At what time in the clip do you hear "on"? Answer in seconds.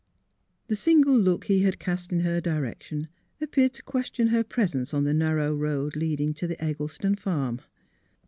4.95-5.03